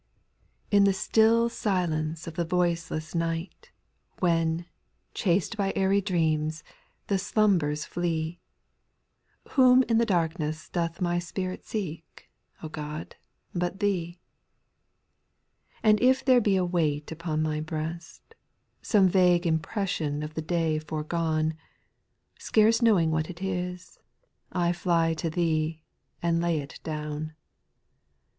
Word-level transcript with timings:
TN 0.71 0.85
the 0.85 0.93
still 0.93 1.47
silence 1.47 2.25
of 2.25 2.33
the 2.33 2.43
voiceless 2.43 3.13
night, 3.13 3.69
JL 4.17 4.21
When, 4.23 4.65
chased 5.13 5.57
by 5.57 5.71
airy 5.75 6.01
dreams, 6.01 6.63
the 7.05 7.19
slum* 7.19 7.59
bers 7.59 7.85
flee. 7.85 8.39
Whom 9.49 9.83
in 9.83 9.99
the 9.99 10.05
darkness 10.07 10.69
doth 10.69 11.01
my 11.01 11.19
spirit 11.19 11.67
seek, 11.67 12.31
O 12.63 12.67
God, 12.67 13.15
but 13.53 13.79
Thee? 13.79 14.17
2. 15.83 15.89
And 15.89 16.01
if 16.01 16.25
there 16.25 16.41
be 16.41 16.55
a 16.55 16.65
weight 16.65 17.11
upon 17.11 17.43
my 17.43 17.59
breast, 17.61 18.33
Some 18.81 19.07
vague 19.07 19.45
impression 19.45 20.23
of 20.23 20.33
the 20.33 20.41
day 20.41 20.79
foregone, 20.79 21.53
Scarce 22.39 22.81
knowing 22.81 23.11
what 23.11 23.29
it 23.29 23.43
is, 23.43 23.99
I 24.51 24.73
fly 24.73 25.13
to 25.13 25.29
Thee, 25.29 25.83
And 26.23 26.41
lay 26.41 26.57
it 26.59 26.79
down. 26.81 27.13
SPIRITUAL 27.35 27.35
SONGS. 27.35 27.35
287 27.35 27.35
8. 27.35 27.35